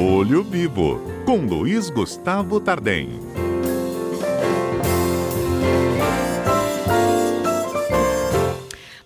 Olho 0.00 0.44
Vivo, 0.44 1.00
com 1.26 1.38
Luiz 1.38 1.90
Gustavo 1.90 2.60
Tardem. 2.60 3.08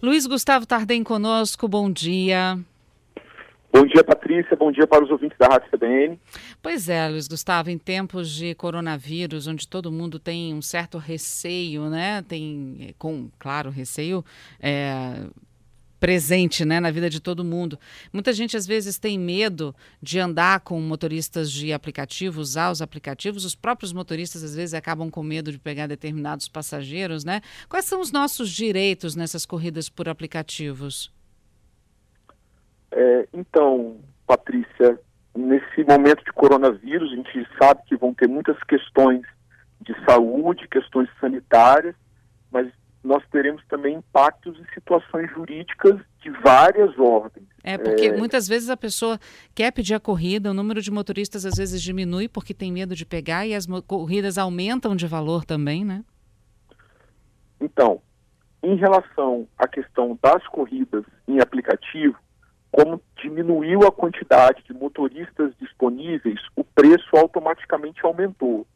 Luiz 0.03 0.27
Gustavo 0.27 0.67
Tardem 0.67 1.03
conosco, 1.03 1.67
bom 1.67 1.91
dia. 1.91 2.59
Bom 3.73 3.87
dia, 3.87 4.05
Patrícia. 4.05 4.55
Bom 4.55 4.71
dia 4.71 4.87
para 4.87 5.03
os 5.03 5.11
ouvintes 5.11 5.39
da 5.39 5.47
Rádio 5.47 5.71
CBN. 5.71 6.21
Pois 6.61 6.91
é, 6.91 7.09
Luiz 7.09 7.27
Gustavo, 7.27 7.71
em 7.71 7.79
tempos 7.79 8.29
de 8.31 8.55
coronavírus, 8.55 9.47
onde 9.47 9.67
todo 9.67 9.91
mundo 9.91 10.19
tem 10.19 10.53
um 10.53 10.61
certo 10.61 10.99
receio, 10.99 11.89
né? 11.89 12.23
Tem, 12.29 12.95
com, 12.99 13.31
claro, 13.39 13.71
receio 13.71 14.23
é, 14.61 15.25
presente 16.03 16.65
né, 16.65 16.81
na 16.81 16.91
vida 16.91 17.09
de 17.09 17.21
todo 17.21 17.45
mundo. 17.45 17.79
Muita 18.13 18.33
gente 18.33 18.57
às 18.57 18.67
vezes 18.67 18.99
tem 18.99 19.17
medo 19.17 19.73
de 20.03 20.19
andar 20.19 20.59
com 20.59 20.81
motoristas 20.81 21.49
de 21.49 21.73
aplicativo, 21.73 22.41
usar 22.41 22.73
os 22.73 22.83
aplicativos. 22.83 23.45
Os 23.45 23.55
próprios 23.55 23.93
motoristas 23.93 24.43
às 24.43 24.57
vezes 24.57 24.75
acabam 24.75 25.09
com 25.09 25.23
medo 25.23 25.53
de 25.53 25.61
pegar 25.61 25.87
determinados 25.87 26.49
passageiros, 26.49 27.25
né? 27.25 27.41
Quais 27.69 27.85
são 27.85 28.01
os 28.01 28.11
nossos 28.11 28.51
direitos 28.51 29.15
nessas 29.15 29.47
corridas 29.47 29.89
por 29.89 30.09
aplicativos? 30.09 31.15
É, 32.91 33.29
então, 33.33 34.01
Patrícia, 34.27 34.99
nesse 35.37 35.85
momento 35.85 36.25
de 36.25 36.33
coronavírus, 36.33 37.13
a 37.13 37.15
gente 37.15 37.49
sabe 37.57 37.81
que 37.87 37.95
vão 37.95 38.13
ter 38.13 38.27
muitas 38.27 38.61
questões 38.65 39.23
de 39.81 39.95
saúde, 40.05 40.67
questões 40.67 41.09
sanitárias, 41.21 41.95
mas 42.51 42.67
nós 43.03 43.23
teremos 43.31 43.63
também 43.67 43.97
impactos 43.97 44.59
em 44.59 44.75
situações 44.75 45.29
jurídicas 45.31 46.01
de 46.21 46.31
várias 46.31 46.97
ordens. 46.99 47.47
É, 47.65 47.77
porque 47.77 48.07
é... 48.07 48.17
muitas 48.17 48.47
vezes 48.47 48.71
a 48.71 48.77
pessoa 48.77 49.19
quer 49.55 49.73
pedir 49.73 49.95
a 49.95 50.01
corrida, 50.01 50.51
o 50.51 50.55
número 50.55 50.81
de 50.81 50.91
motoristas 50.91 51.45
às 51.45 51.57
vezes 51.57 51.83
diminui 51.83 52.29
porque 52.29 52.55
tem 52.55 52.71
medo 52.73 52.95
de 52.95 53.05
pegar 53.05 53.47
e 53.47 53.55
as 53.55 53.67
corridas 53.87 54.39
aumentam 54.39 54.95
de 54.95 55.07
valor 55.07 55.45
também, 55.45 55.85
né? 55.85 56.05
Então, 57.61 58.01
em 58.63 58.77
relação 58.77 59.49
à 59.59 59.67
questão 59.67 60.19
das 60.23 60.47
corridas 60.47 61.05
em 61.27 61.41
aplicativo, 61.41 62.17
como 62.71 63.03
diminuiu 63.21 63.81
a 63.87 63.93
quantidade 63.93 64.63
de 64.65 64.73
motoristas 64.73 65.53
disponíveis, 65.61 66.41
o 66.57 66.65
preço 66.65 67.17
automaticamente 67.17 68.05
aumentou. 68.05 68.67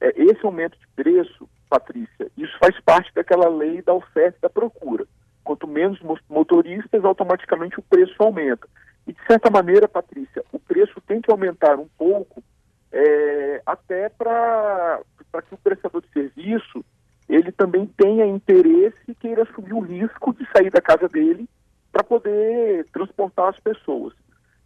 É, 0.00 0.12
esse 0.20 0.44
aumento 0.44 0.76
de 0.78 0.86
preço 0.94 1.48
Patrícia, 1.72 2.30
isso 2.36 2.52
faz 2.58 2.78
parte 2.80 3.10
daquela 3.14 3.48
lei 3.48 3.80
da 3.80 3.94
oferta 3.94 4.36
e 4.36 4.42
da 4.42 4.50
procura. 4.50 5.06
Quanto 5.42 5.66
menos 5.66 5.98
motoristas, 6.28 7.02
automaticamente 7.02 7.80
o 7.80 7.82
preço 7.82 8.14
aumenta. 8.18 8.68
E, 9.06 9.12
de 9.14 9.26
certa 9.26 9.50
maneira, 9.50 9.88
Patrícia, 9.88 10.44
o 10.52 10.58
preço 10.58 11.00
tem 11.06 11.22
que 11.22 11.30
aumentar 11.30 11.78
um 11.78 11.88
pouco 11.96 12.44
é, 12.92 13.62
até 13.64 14.10
para 14.10 15.00
que 15.48 15.54
o 15.54 15.58
prestador 15.58 16.02
de 16.02 16.08
serviço 16.10 16.84
ele 17.26 17.50
também 17.50 17.86
tenha 17.86 18.26
interesse 18.26 18.98
e 19.08 19.14
queira 19.14 19.44
assumir 19.44 19.72
o 19.72 19.80
risco 19.80 20.34
de 20.34 20.46
sair 20.54 20.70
da 20.70 20.82
casa 20.82 21.08
dele 21.08 21.48
para 21.90 22.04
poder 22.04 22.84
transportar 22.92 23.48
as 23.48 23.58
pessoas. 23.60 24.12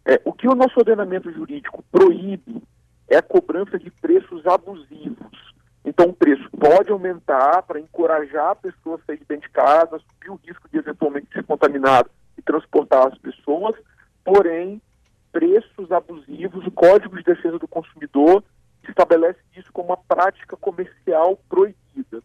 É, 0.05 0.19
o 0.25 0.33
que 0.33 0.47
o 0.49 0.55
nosso 0.55 0.77
ordenamento 0.77 1.31
jurídico 1.31 1.81
proíbe 1.89 2.61
é 3.07 3.15
a 3.15 3.21
cobrança 3.21 3.79
de 3.79 3.89
preços 3.89 4.45
abusivos. 4.45 5.46
Então, 5.87 6.09
o 6.09 6.13
preço 6.13 6.49
pode 6.51 6.91
aumentar 6.91 7.63
para 7.63 7.79
encorajar 7.79 8.49
a 8.49 8.55
pessoa 8.55 8.97
a 8.97 9.05
sair 9.05 9.21
de 9.25 9.49
casa, 9.49 9.97
subir 9.99 10.29
o 10.29 10.35
risco 10.45 10.67
de 10.67 10.79
eventualmente 10.79 11.31
ser 11.31 11.45
contaminado 11.45 12.09
e 12.37 12.41
transportar 12.41 13.07
as 13.07 13.17
pessoas, 13.19 13.73
porém, 14.21 14.81
preços 15.31 15.89
abusivos, 15.89 16.67
o 16.67 16.71
Código 16.71 17.15
de 17.15 17.23
Defesa 17.23 17.57
do 17.57 17.69
Consumidor 17.69 18.43
estabelece 18.85 19.39
isso 19.55 19.71
como 19.71 19.87
uma 19.87 19.97
prática 19.97 20.57
comercial 20.57 21.39
proibida. 21.47 22.21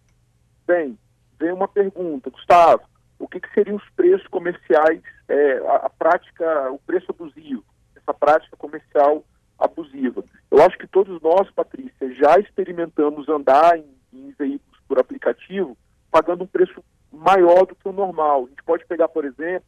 Bem, 0.67 0.99
vem 1.39 1.53
uma 1.53 1.69
pergunta, 1.69 2.31
Gustavo, 2.31 2.83
o 3.17 3.29
que, 3.29 3.39
que 3.39 3.55
seriam 3.55 3.77
os 3.77 3.89
preços 3.91 4.27
comerciais, 4.27 5.03
é, 5.29 5.59
a, 5.69 5.87
a 5.87 5.91
prática, 5.91 6.73
o 6.73 6.81
preço 6.81 7.13
abusivo, 7.13 7.65
essa 7.95 8.13
prática 8.13 8.57
comercial 8.57 9.25
abusiva? 9.57 10.25
Eu 10.53 10.63
acho 10.63 10.77
que 10.77 10.87
todos 10.87 11.19
nós, 11.23 11.51
Patrícia, 11.51 12.15
já 12.15 12.39
experimentamos 12.39 13.27
andar 13.27 13.79
em, 13.79 13.87
em 14.13 14.35
veículos 14.39 14.79
por 14.87 14.99
aplicativo 14.99 15.75
pagando 16.11 16.45
um 16.45 16.47
preço 16.47 16.85
maior 17.11 17.65
do 17.65 17.75
que 17.75 17.89
o 17.89 17.93
normal. 17.93 18.45
A 18.45 18.49
gente 18.51 18.63
pode 18.63 18.85
pegar, 18.85 19.09
por 19.09 19.25
exemplo, 19.25 19.67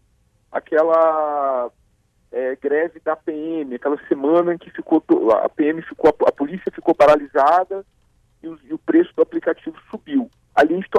aquela 0.53 1.71
é, 2.31 2.55
greve 2.57 3.01
da 3.01 3.17
PM, 3.17 3.75
aquela 3.75 3.97
semana 4.09 4.53
em 4.53 4.59
que 4.59 4.71
ficou 4.71 5.03
a 5.43 5.49
PM 5.49 5.81
ficou 5.81 6.15
a, 6.29 6.31
polícia 6.33 6.71
ficou 6.71 6.95
paralisada 6.95 7.83
e 8.43 8.49
o, 8.49 8.59
e 8.65 8.75
o, 8.75 8.79
preço 8.79 9.11
do 9.17 9.23
aplicativo 9.23 9.77
subiu. 9.91 10.31
Ali 10.55 10.75
a 10.75 10.77
gente 10.77 10.91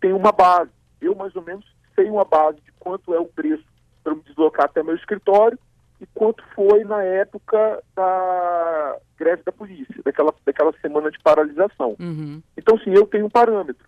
tem 0.00 0.12
uma 0.12 0.32
base. 0.32 0.72
Eu 1.00 1.14
mais 1.14 1.36
ou 1.36 1.42
menos 1.42 1.64
sei 1.94 2.10
uma 2.10 2.24
base 2.24 2.60
de 2.62 2.72
quanto 2.72 3.14
é 3.14 3.20
o 3.20 3.26
preço 3.26 3.64
para 4.02 4.16
me 4.16 4.22
deslocar 4.22 4.66
até 4.66 4.82
meu 4.82 4.96
escritório 4.96 5.56
e 6.00 6.06
quanto 6.06 6.42
foi 6.54 6.82
na 6.84 7.02
época 7.04 7.82
da 7.94 8.77
greve 9.18 9.42
da 9.42 9.52
polícia, 9.52 10.02
daquela, 10.04 10.32
daquela 10.44 10.72
semana 10.80 11.10
de 11.10 11.18
paralisação. 11.18 11.96
Uhum. 11.98 12.40
Então, 12.56 12.78
sim, 12.78 12.92
eu 12.94 13.06
tenho 13.06 13.26
um 13.26 13.30
parâmetro. 13.30 13.86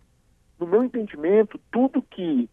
No 0.59 0.67
meu 0.67 0.85
entendimento, 0.85 1.59
tudo 1.71 2.03
que 2.03 2.49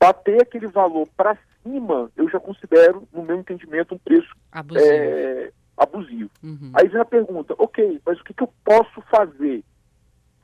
bater 0.00 0.42
aquele 0.42 0.66
valor 0.66 1.06
para 1.16 1.38
cima, 1.62 2.10
eu 2.16 2.28
já 2.28 2.40
considero, 2.40 3.06
no 3.12 3.22
meu 3.22 3.38
entendimento, 3.38 3.94
um 3.94 3.98
preço 3.98 4.34
abusivo. 4.50 4.84
É, 4.84 5.52
abusivo. 5.76 6.30
Uhum. 6.42 6.72
Aí 6.74 6.88
vem 6.88 7.00
a 7.00 7.04
pergunta, 7.04 7.54
ok, 7.58 8.00
mas 8.04 8.18
o 8.18 8.24
que, 8.24 8.34
que 8.34 8.42
eu 8.42 8.52
posso 8.64 9.00
fazer? 9.02 9.62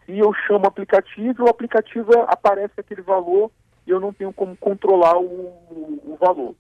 Se 0.04 0.16
eu 0.16 0.32
chamo 0.47 0.65
o 0.65 0.69
aplicativo, 0.69 1.44
o 1.44 1.48
aplicativo 1.48 2.12
aparece 2.28 2.75
aquele 2.78 3.03
valor 3.03 3.50
e 3.87 3.91
eu 3.91 3.98
não 3.98 4.12
tenho 4.12 4.32
como 4.32 4.56
controlar 4.56 5.19
o, 5.19 5.27
o 5.27 6.16
valor. 6.21 6.54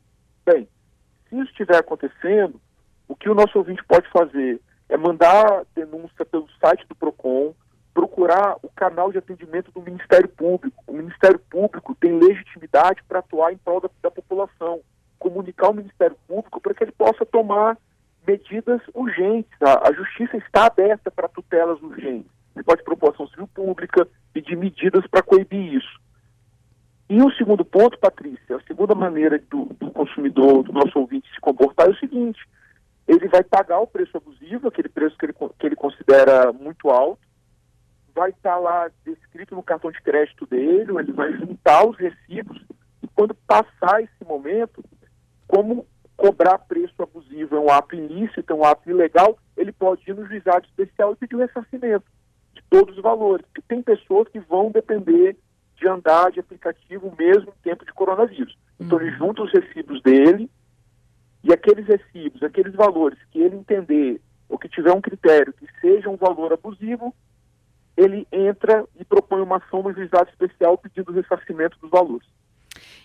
Bem, 0.44 0.68
se 1.28 1.36
isso 1.36 1.50
estiver 1.50 1.76
acontecendo, 1.76 2.60
o 3.06 3.14
que 3.14 3.28
o 3.28 3.34
nosso 3.34 3.56
ouvinte 3.58 3.82
pode 3.84 4.08
fazer 4.10 4.60
é 4.88 4.96
mandar 4.96 5.64
denúncia 5.74 6.24
pelo 6.24 6.48
site 6.60 6.86
do 6.88 6.94
PROCON, 6.94 7.54
procurar 7.92 8.56
o 8.62 8.68
canal 8.68 9.10
de 9.10 9.18
atendimento 9.18 9.70
do 9.72 9.82
Ministério 9.82 10.28
Público. 10.28 10.82
O 10.86 10.92
Ministério 10.92 11.38
Público 11.50 11.94
tem 11.94 12.18
legitimidade 12.18 13.02
para 13.08 13.18
atuar 13.18 13.52
em 13.52 13.56
prol 13.58 13.80
da, 13.80 13.90
da 14.02 14.10
população, 14.10 14.80
comunicar 15.18 15.66
ao 15.66 15.74
Ministério 15.74 16.16
Público 16.26 16.60
para 16.60 16.74
que 16.74 16.84
ele 16.84 16.92
possa 16.92 17.26
tomar 17.26 17.76
medidas 18.26 18.80
urgentes. 18.94 19.50
A, 19.60 19.88
a 19.88 19.92
justiça 19.92 20.36
está 20.36 20.66
aberta 20.66 21.10
para 21.10 21.28
tutelas 21.28 21.80
urgentes. 21.82 22.30
Ele 22.54 22.64
pode 22.64 22.82
propor 22.82 23.12
ação 23.12 23.28
civil 23.28 23.48
pública, 23.48 24.06
pedir 24.32 24.56
medidas 24.56 25.06
para 25.06 25.22
coibir 25.22 25.74
isso. 25.74 26.00
E 27.08 27.22
o 27.22 27.30
segundo 27.32 27.64
ponto, 27.64 27.98
Patrícia, 27.98 28.56
a 28.56 28.62
segunda 28.62 28.94
maneira 28.94 29.38
do, 29.50 29.64
do, 29.80 29.90
consumidor, 29.90 30.62
do 30.62 30.72
nosso 30.72 30.98
ouvinte 30.98 31.28
se 31.32 31.40
comportar 31.40 31.86
é 31.86 31.90
o 31.90 31.96
seguinte: 31.96 32.38
ele 33.08 33.26
vai 33.26 33.42
pagar 33.42 33.80
o 33.80 33.86
preço 33.86 34.18
abusivo, 34.18 34.68
aquele 34.68 34.90
preço 34.90 35.16
que 35.16 35.24
ele, 35.24 35.32
que 35.32 35.66
ele 35.66 35.74
considera 35.74 36.52
muito 36.52 36.90
alto, 36.90 37.26
vai 38.14 38.30
estar 38.30 38.58
lá 38.58 38.90
descrito 39.04 39.54
no 39.54 39.62
cartão 39.62 39.90
de 39.90 40.02
crédito 40.02 40.46
dele, 40.46 40.92
ele 40.98 41.12
vai 41.12 41.32
juntar 41.32 41.88
os 41.88 41.96
recibos, 41.96 42.62
e 43.02 43.08
quando 43.14 43.34
passar 43.34 44.02
esse 44.02 44.24
momento, 44.26 44.84
como 45.46 45.86
cobrar 46.16 46.58
preço 46.58 47.02
abusivo 47.02 47.56
é 47.56 47.60
um 47.60 47.70
ato 47.70 47.94
ilícito, 47.94 48.52
é 48.52 48.54
um 48.54 48.64
ato 48.64 48.90
ilegal, 48.90 49.38
ele 49.56 49.72
pode 49.72 50.02
ir 50.08 50.14
no 50.14 50.26
juizado 50.26 50.66
especial 50.66 51.12
e 51.12 51.16
pedir 51.16 51.36
o 51.36 51.38
ressarcimento 51.38 52.04
de 52.52 52.62
todos 52.68 52.96
os 52.96 53.02
valores, 53.02 53.46
porque 53.46 53.62
tem 53.66 53.80
pessoas 53.80 54.28
que 54.28 54.40
vão 54.40 54.70
depender 54.70 55.38
de 55.76 55.88
andar 55.88 56.30
de 56.32 56.40
aplicativo 56.40 57.14
mesmo 57.16 57.50
em 57.50 57.62
tempo 57.62 57.86
de 57.86 57.92
coronavírus. 57.92 58.58
Então 58.78 59.00
ele 59.00 59.12
uhum. 59.12 59.18
junta 59.18 59.44
os 59.44 59.52
recibos 59.52 60.02
dele 60.02 60.50
e 61.48 61.52
aqueles 61.52 61.86
recibos, 61.86 62.42
aqueles 62.42 62.74
valores 62.74 63.18
que 63.30 63.40
ele 63.40 63.56
entender 63.56 64.20
ou 64.50 64.58
que 64.58 64.68
tiver 64.68 64.92
um 64.92 65.00
critério 65.00 65.54
que 65.54 65.66
seja 65.80 66.10
um 66.10 66.16
valor 66.16 66.52
abusivo, 66.52 67.14
ele 67.96 68.28
entra 68.30 68.84
e 69.00 69.04
propõe 69.04 69.40
uma 69.40 69.56
ação 69.56 69.82
no 69.82 69.92
juizado 69.94 70.28
especial 70.28 70.76
pedindo 70.76 71.10
o 71.10 71.14
ressarcimento 71.14 71.78
dos 71.80 71.90
valores. 71.90 72.28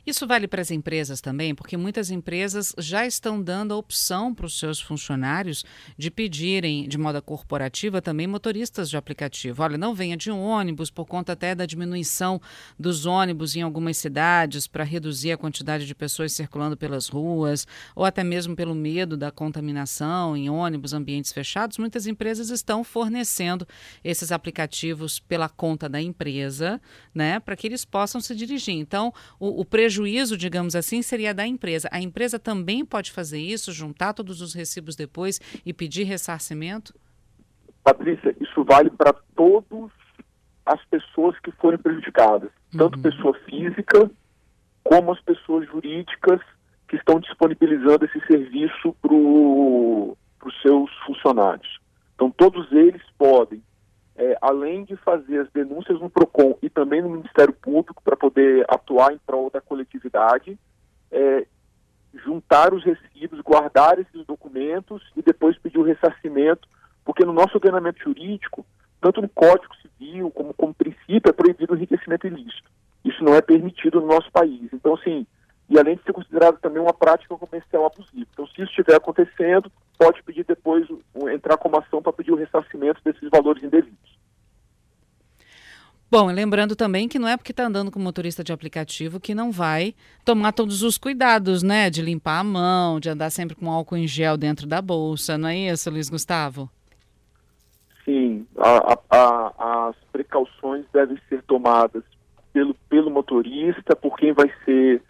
Isso 0.05 0.27
vale 0.27 0.49
para 0.49 0.61
as 0.61 0.69
empresas 0.69 1.21
também, 1.21 1.55
porque 1.55 1.77
muitas 1.77 2.11
empresas 2.11 2.75
já 2.77 3.05
estão 3.05 3.41
dando 3.41 3.73
a 3.73 3.77
opção 3.77 4.35
para 4.35 4.45
os 4.45 4.59
seus 4.59 4.81
funcionários 4.81 5.63
de 5.97 6.11
pedirem, 6.11 6.89
de 6.89 6.97
modo 6.97 7.21
corporativa, 7.21 8.01
também 8.01 8.27
motoristas 8.27 8.89
de 8.89 8.97
aplicativo. 8.97 9.63
Olha, 9.63 9.77
não 9.77 9.95
venha 9.95 10.17
de 10.17 10.29
ônibus 10.29 10.91
por 10.91 11.05
conta 11.05 11.31
até 11.31 11.55
da 11.55 11.65
diminuição 11.65 12.41
dos 12.77 13.05
ônibus 13.05 13.55
em 13.55 13.61
algumas 13.61 13.95
cidades 13.95 14.67
para 14.67 14.83
reduzir 14.83 15.31
a 15.31 15.37
quantidade 15.37 15.85
de 15.85 15.95
pessoas 15.95 16.33
circulando 16.33 16.75
pelas 16.75 17.07
ruas, 17.07 17.65
ou 17.95 18.03
até 18.03 18.25
mesmo 18.25 18.57
pelo 18.57 18.75
medo 18.75 19.15
da 19.15 19.31
contaminação 19.31 20.35
em 20.35 20.49
ônibus, 20.49 20.91
ambientes 20.91 21.31
fechados. 21.31 21.77
Muitas 21.77 22.07
empresas 22.07 22.49
estão 22.49 22.83
fornecendo 22.83 23.65
esses 24.03 24.33
aplicativos 24.33 25.17
pela 25.17 25.47
conta 25.47 25.87
da 25.87 26.01
empresa, 26.01 26.81
né, 27.15 27.39
para 27.39 27.55
que 27.55 27.67
eles 27.67 27.85
possam 27.85 28.19
se 28.19 28.35
dirigir. 28.35 28.75
Então, 28.75 29.13
o, 29.39 29.61
o 29.61 29.65
prejuízo 29.65 29.92
prejuízo, 29.93 30.35
digamos 30.35 30.75
assim, 30.75 31.03
seria 31.03 31.33
da 31.33 31.45
empresa. 31.45 31.87
A 31.91 32.01
empresa 32.01 32.39
também 32.39 32.83
pode 32.83 33.11
fazer 33.11 33.37
isso, 33.37 33.71
juntar 33.71 34.13
todos 34.13 34.41
os 34.41 34.53
recibos 34.53 34.95
depois 34.95 35.39
e 35.63 35.71
pedir 35.71 36.03
ressarcimento? 36.03 36.95
Patrícia, 37.83 38.35
isso 38.41 38.63
vale 38.63 38.89
para 38.89 39.13
todas 39.35 39.91
as 40.65 40.83
pessoas 40.85 41.37
que 41.39 41.51
forem 41.51 41.77
prejudicadas, 41.77 42.49
tanto 42.71 42.95
uhum. 42.95 43.03
pessoa 43.03 43.33
física 43.45 44.09
como 44.83 45.11
as 45.11 45.21
pessoas 45.21 45.67
jurídicas 45.67 46.39
que 46.87 46.95
estão 46.95 47.19
disponibilizando 47.19 48.05
esse 48.05 48.19
serviço 48.25 48.95
para 48.99 49.13
os 49.13 50.61
seus 50.61 50.89
funcionários. 51.05 51.79
Então, 52.15 52.31
todos 52.31 52.71
eles 52.71 53.01
podem, 53.17 53.61
é, 54.15 54.37
além 54.41 54.83
de 54.83 54.95
fazer 54.97 55.39
as 55.39 55.51
denúncias 55.51 55.99
no 55.99 56.09
PROCON 56.09 56.57
e 56.61 56.69
também 56.69 57.01
no 57.01 57.09
Ministério 57.09 57.53
Público 57.53 58.01
para 58.03 58.15
poder 58.15 58.65
atuar 58.67 59.13
em 59.13 59.17
prol 59.17 59.49
da 59.49 59.59
coletividade, 59.59 60.57
é, 61.11 61.45
juntar 62.13 62.73
os 62.73 62.83
recibos, 62.83 63.41
guardar 63.41 63.97
esses 63.99 64.25
documentos 64.25 65.01
e 65.15 65.21
depois 65.21 65.57
pedir 65.57 65.79
o 65.79 65.83
ressarcimento, 65.83 66.67
porque 67.03 67.25
no 67.25 67.33
nosso 67.33 67.55
ordenamento 67.55 68.03
jurídico, 68.03 68.65
tanto 69.01 69.21
no 69.21 69.29
Código 69.29 69.75
Civil 69.77 70.29
como 70.31 70.53
como 70.53 70.73
princípio, 70.73 71.29
é 71.29 71.33
proibido 71.33 71.73
o 71.73 71.75
enriquecimento 71.75 72.27
ilícito. 72.27 72.69
Isso 73.03 73.23
não 73.23 73.35
é 73.35 73.41
permitido 73.41 73.99
no 73.99 74.07
nosso 74.07 74.31
país. 74.31 74.69
Então, 74.71 74.93
assim, 74.93 75.25
e 75.69 75.79
além 75.79 75.95
de 75.95 76.03
ser 76.03 76.13
considerado 76.13 76.59
também 76.59 76.81
uma 76.81 76.93
prática 76.93 77.35
comercial 77.37 77.85
abusiva. 77.85 78.27
Então, 78.31 78.45
se 78.47 78.61
isso 78.61 78.69
estiver 78.69 78.95
acontecendo, 78.95 79.71
pode 79.97 80.21
pedir 80.23 80.45
depois, 80.45 80.87
entrar 81.33 81.57
como 81.57 81.77
ação 81.77 82.01
para 82.01 82.13
pedir 82.13 82.31
o 82.31 82.35
ressarcimento 82.35 83.01
desses 83.03 83.29
valores 83.29 83.63
indevidos. 83.63 84.13
Bom, 86.11 86.27
lembrando 86.27 86.75
também 86.75 87.07
que 87.07 87.17
não 87.17 87.27
é 87.27 87.35
porque 87.35 87.51
está 87.51 87.65
andando 87.65 87.89
com 87.89 87.97
motorista 87.97 88.43
de 88.43 88.53
aplicativo 88.53 89.19
que 89.19 89.33
não 89.33 89.51
vai 89.51 89.95
tomar 90.23 90.51
todos 90.51 90.83
os 90.83 90.95
cuidados, 90.95 91.63
né? 91.63 91.89
De 91.89 92.03
limpar 92.03 92.41
a 92.41 92.43
mão, 92.43 92.99
de 92.99 93.09
andar 93.09 93.31
sempre 93.31 93.55
com 93.55 93.71
álcool 93.71 93.97
em 93.97 94.07
gel 94.07 94.37
dentro 94.37 94.67
da 94.67 94.79
bolsa, 94.79 95.39
não 95.39 95.49
é 95.49 95.57
isso, 95.57 95.89
Luiz 95.89 96.09
Gustavo? 96.09 96.69
Sim, 98.05 98.45
a, 98.59 98.99
a, 99.09 99.87
as 99.87 99.95
precauções 100.11 100.85
devem 100.93 101.17
ser 101.27 101.41
tomadas 101.43 102.03
pelo, 102.53 102.75
pelo 102.87 103.09
motorista, 103.09 103.95
por 103.95 104.15
quem 104.15 104.33
vai 104.33 104.53
ser 104.65 105.01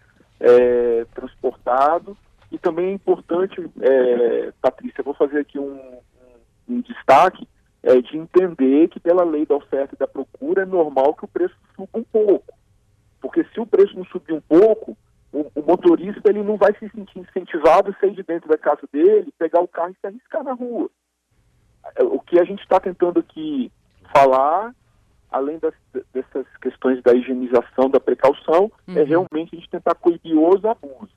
é, 0.44 1.06
transportado. 1.14 2.16
E 2.52 2.58
também 2.58 2.88
é 2.88 2.92
importante, 2.92 3.60
é, 3.80 4.52
Patrícia, 4.60 5.02
vou 5.02 5.14
fazer 5.14 5.40
aqui 5.40 5.58
um, 5.58 5.98
um, 6.68 6.80
destaque, 6.82 7.48
é, 7.82 8.00
de 8.00 8.16
entender 8.16 8.88
que 8.88 9.00
pela 9.00 9.24
lei 9.24 9.44
da 9.44 9.56
oferta 9.56 9.94
e 9.94 9.98
da 9.98 10.06
procura 10.06 10.62
é 10.62 10.66
normal 10.66 11.14
que 11.14 11.24
o 11.24 11.28
preço 11.28 11.56
suba 11.74 11.98
um 11.98 12.04
pouco. 12.04 12.54
Porque 13.20 13.44
se 13.52 13.58
o 13.58 13.66
preço 13.66 13.96
não 13.96 14.04
subir 14.04 14.34
um 14.34 14.40
pouco, 14.40 14.96
o, 15.32 15.50
o 15.54 15.62
motorista 15.66 16.28
ele 16.28 16.42
não 16.42 16.56
vai 16.56 16.72
se 16.74 16.88
sentir 16.90 17.18
incentivado 17.18 17.90
a 17.90 18.00
sair 18.00 18.14
de 18.14 18.22
dentro 18.22 18.48
da 18.48 18.58
casa 18.58 18.86
dele, 18.92 19.32
pegar 19.38 19.60
o 19.60 19.68
carro 19.68 19.90
e 19.90 20.00
se 20.00 20.06
arriscar 20.06 20.44
na 20.44 20.52
rua. 20.52 20.90
É, 21.96 22.04
o 22.04 22.20
que 22.20 22.38
a 22.38 22.44
gente 22.44 22.62
está 22.62 22.78
tentando 22.78 23.18
aqui 23.18 23.72
falar 24.12 24.72
além 25.34 25.58
das, 25.58 25.74
dessas 26.12 26.46
questões 26.62 27.02
da 27.02 27.12
higienização, 27.12 27.90
da 27.90 27.98
precaução, 27.98 28.70
é 28.86 28.92
uhum. 28.92 28.98
é 28.98 29.02
realmente 29.02 29.54
a 29.54 29.58
gente 29.58 29.68
tentar 29.68 29.94
coibir 29.96 30.38
os 30.38 30.64
abusos. 30.64 31.10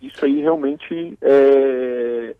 Isso 0.00 0.24
aí 0.24 0.40
realmente 0.40 1.16
é, 1.22 2.34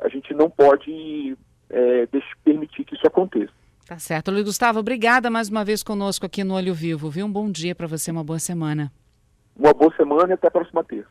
a 0.00 0.08
gente 0.08 0.32
não 0.32 0.48
pode 0.48 1.36
é, 1.68 2.06
deixar, 2.06 2.36
permitir 2.44 2.84
que 2.84 2.94
isso 2.94 3.06
aconteça. 3.06 3.52
Tá 3.86 3.98
certo. 3.98 4.30
Luiz 4.30 4.44
Gustavo, 4.44 4.78
obrigada 4.78 5.28
mais 5.28 5.48
uma 5.48 5.64
vez 5.64 5.82
conosco 5.82 6.24
aqui 6.24 6.44
no 6.44 6.54
Olho 6.54 6.74
Vivo, 6.74 7.10
viu? 7.10 7.26
Um 7.26 7.32
bom 7.32 7.50
dia 7.50 7.74
para 7.74 7.88
você, 7.88 8.10
uma 8.10 8.22
boa 8.22 8.38
semana. 8.38 8.92
Uma 9.56 9.72
boa 9.72 9.92
semana 9.96 10.30
e 10.30 10.32
até 10.34 10.46
a 10.46 10.50
próxima 10.50 10.84
terça. 10.84 11.08